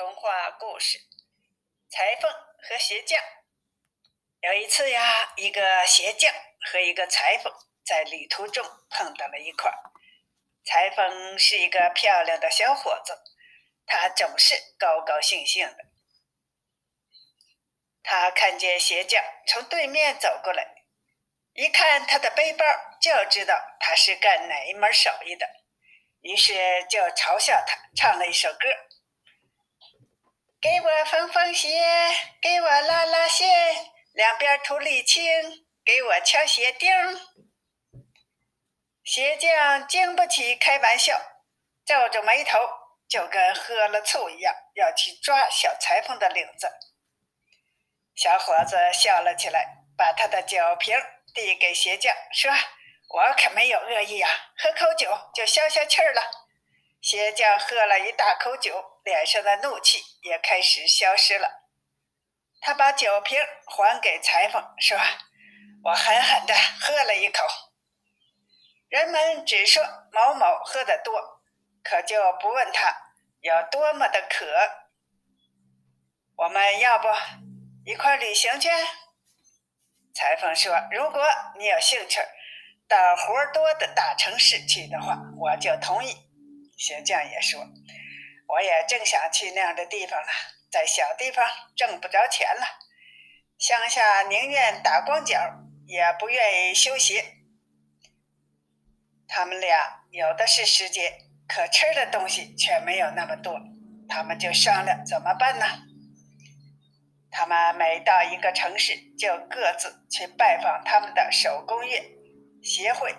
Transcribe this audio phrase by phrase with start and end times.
[0.00, 0.98] 童话故事：
[1.90, 3.22] 裁缝和鞋匠。
[4.40, 6.32] 有一次呀，一个鞋匠
[6.72, 7.52] 和一个裁缝
[7.84, 9.76] 在旅途中碰到了一块儿。
[10.64, 13.14] 裁缝是一个漂亮的小伙子，
[13.84, 15.84] 他总是高高兴兴的。
[18.02, 20.66] 他看见鞋匠从对面走过来，
[21.52, 22.64] 一看他的背包，
[23.02, 25.46] 就知道他是干哪一门手艺的，
[26.22, 26.54] 于是
[26.88, 28.60] 就嘲笑他，唱了一首歌。
[30.60, 31.68] 给我缝缝鞋，
[32.42, 33.48] 给我拉拉线，
[34.12, 35.24] 两边涂沥青，
[35.82, 36.90] 给我敲鞋钉。
[39.02, 41.18] 鞋匠经不起开玩笑，
[41.86, 42.58] 皱着眉头，
[43.08, 46.70] 就跟喝了醋一样，要去抓小裁缝的领子。
[48.14, 50.94] 小伙子笑了起来，把他的酒瓶
[51.32, 52.52] 递给鞋匠，说
[53.08, 56.20] ：“我可没有恶意啊，喝口酒就消消气儿了。”
[57.00, 61.48] 鞋匠喝了一大口酒，脸上的怒气也开始消失了。
[62.60, 64.98] 他把酒瓶还给裁缝，说
[65.82, 67.42] ：“我狠狠地喝了一口。”
[68.90, 71.40] 人们只说某某喝得多，
[71.82, 72.94] 可就不问他
[73.40, 74.46] 有多么的渴。
[76.36, 77.08] 我们要不
[77.86, 78.68] 一块旅行去？
[80.14, 81.24] 裁缝说：“如果
[81.56, 82.20] 你有兴趣
[82.86, 86.14] 到活多的大城市去的话，我就同意。”
[86.80, 87.60] 鞋匠也说
[88.48, 90.28] ：“我也正想去那样的地方了，
[90.72, 92.62] 在小地方挣不着钱了，
[93.58, 95.38] 乡下宁愿打光脚，
[95.86, 97.34] 也不愿意修鞋。
[99.28, 103.60] 他们俩有的是时间，可吃的东西却没有那么多，
[104.08, 105.66] 他们就商量怎么办呢？
[107.30, 112.10] 他们每到一个城市，就各自去拜访他们的手工业
[112.62, 113.14] 协会，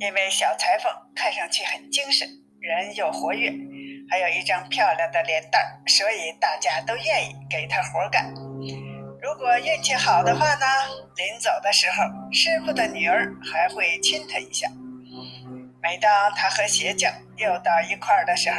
[0.00, 2.26] 因为小裁缝看上去很精神。”
[2.60, 3.52] 人又活跃，
[4.10, 8.32] 还有一张漂亮的脸蛋儿，所以大家都愿意给他活干。
[9.20, 10.66] 如果运气好的话呢，
[11.16, 14.68] 临走的时候，师傅的女儿还会亲他一下。
[15.80, 18.56] 每当他和鞋匠又到一块儿的时候，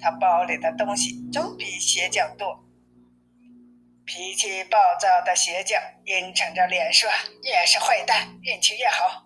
[0.00, 2.60] 他包里的东西总比鞋匠多。
[4.04, 7.10] 脾气暴躁的鞋匠阴沉着脸说
[7.42, 9.24] ：“越是坏蛋，运气越好。”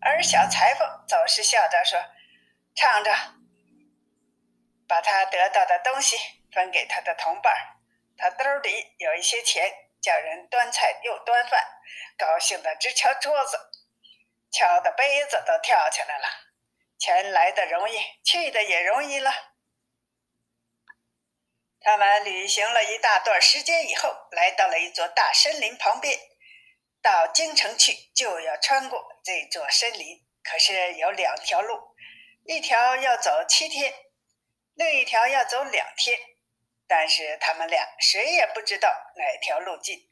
[0.00, 1.98] 而小裁缝总是笑着说。
[2.76, 3.10] 唱着，
[4.86, 6.18] 把他得到的东西
[6.52, 7.52] 分给他的同伴
[8.18, 9.72] 他兜里有一些钱，
[10.02, 11.64] 叫人端菜又端饭，
[12.18, 13.58] 高兴的直敲桌子，
[14.50, 16.28] 敲的杯子都跳起来了。
[16.98, 19.32] 钱来的容易，去的也容易了。
[21.80, 26.18] 他们旅行了一大段时间以后，来到了一座大森林旁边。
[27.00, 31.95] 到京城去就要穿过这座森林，可是有两条路。
[32.46, 33.92] 一条要走七天，
[34.74, 36.16] 另一条要走两天，
[36.86, 40.08] 但是他们俩谁也不知道哪条路近。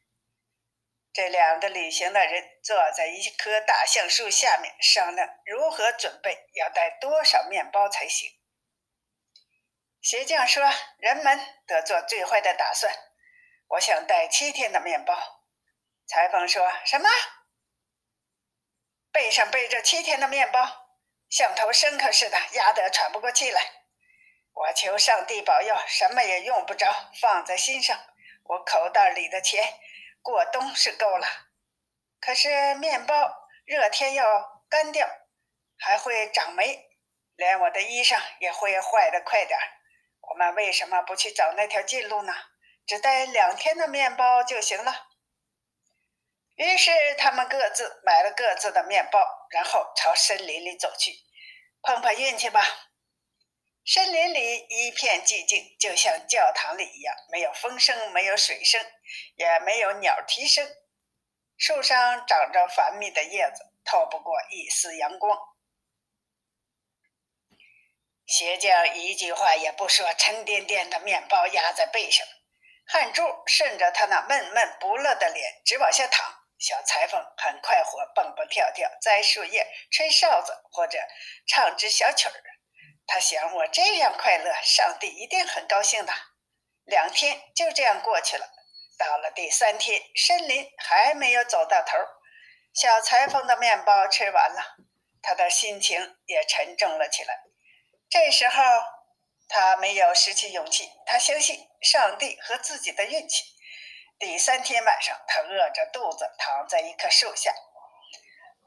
[1.13, 8.29] 这两个旅行的人坐在一棵大橡树下面商量如何准备，要带多少面包才行。
[10.03, 10.69] 鞋匠说
[10.99, 12.93] ：“人们得做最坏的打算，
[13.69, 15.17] 我想带七天的面包。”
[16.09, 17.09] 裁缝说什么？
[19.13, 20.84] 背上背着七天的面包？
[21.29, 23.61] 像头牲口似的，压得喘不过气来。
[24.53, 26.87] 我求上帝保佑，什么也用不着
[27.21, 27.99] 放在心上。
[28.45, 29.81] 我口袋里的钱
[30.23, 31.27] 过冬是够了，
[32.21, 35.09] 可是面包热天要干掉，
[35.79, 36.89] 还会长霉，
[37.37, 39.67] 连我的衣裳也会坏得快点儿。
[40.21, 42.33] 我们为什么不去找那条近路呢？
[42.87, 45.09] 只带两天的面包就行了。
[46.57, 51.13] 于是他们各自买了各自的面包，然后朝森林里走去。
[51.81, 52.91] 碰碰运气吧。
[53.87, 58.81] 森林里一片寂静，就像教堂里一样，没有风声，没有水声，
[59.37, 60.67] 也没有鸟啼声。
[61.57, 65.39] 树上长着繁密的叶子，透不过一丝阳光。
[68.27, 72.27] 鞋匠一句话也不说，沉甸甸的面包压在背上，
[72.87, 76.44] 汗珠顺着他那闷闷不乐的脸直往下淌。
[76.59, 80.99] 小裁缝很快活，蹦蹦跳跳，摘树叶，吹哨子，或者
[81.47, 82.35] 唱支小曲儿。
[83.07, 86.13] 他想：我这样快乐，上帝一定很高兴的。
[86.85, 88.51] 两天就这样过去了。
[88.97, 91.99] 到了第三天，森林还没有走到头，
[92.73, 94.77] 小裁缝的面包吃完了，
[95.21, 97.43] 他的心情也沉重了起来。
[98.09, 98.63] 这时候，
[99.49, 103.45] 他没有失去勇气，他相信上帝和自己的运气。
[104.25, 107.55] 第三天晚上，他饿着肚子躺在一棵树下，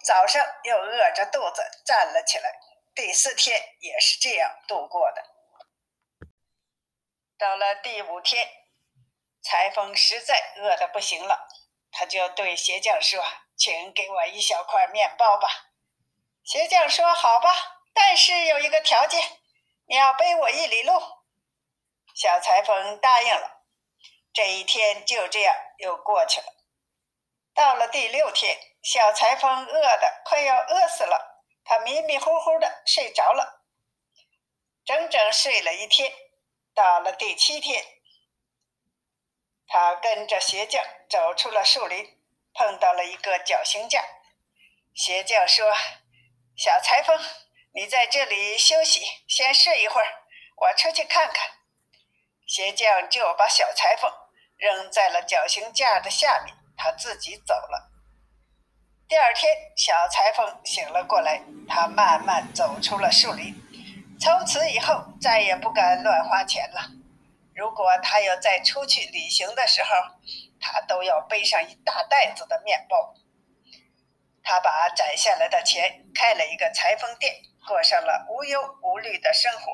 [0.04, 2.60] 早上又饿着肚子站了起来。
[2.94, 5.24] 第四天也是这样度过的。
[7.40, 8.48] 到了第五天，
[9.42, 11.48] 裁缝实在饿得不行了，
[11.92, 13.26] 他就对鞋匠说
[13.58, 15.50] ：“请给我一小块面包吧。”
[16.46, 19.20] 鞋匠说：“好吧，但是有一个条件，
[19.88, 21.02] 你要背我一里路。”
[22.14, 23.57] 小裁缝答应了。
[24.38, 26.46] 这一天就这样又过去了。
[27.56, 33.66] 到了第六天，小裁缝饿得快要饿死了，他迷迷糊糊的睡着了，
[34.86, 36.14] 整整睡了一天。
[36.76, 37.84] 到了第七天，
[39.66, 42.22] 他跟着鞋匠走出了树林，
[42.54, 44.06] 碰到了一个绞刑架。
[44.94, 45.74] 鞋匠说
[46.56, 47.20] ：“小裁缝，
[47.74, 50.26] 你在这里休息，先睡一会儿，
[50.58, 51.58] 我出去看看。”
[52.48, 54.14] 鞋匠就把小裁缝
[54.58, 57.92] 扔在了绞刑架的下面，他自己走了。
[59.08, 63.56] 第二天，小裁缝醒了过来，他慢慢走出了树林。
[64.20, 66.82] 从此以后，再也不敢乱花钱了。
[67.56, 69.90] 如果他要再出去旅行的时候，
[70.60, 73.14] 他都要背上一大袋子的面包。
[74.44, 77.36] 他把攒下来的钱开了一个裁缝店，
[77.68, 79.72] 过上了无忧无虑的生活。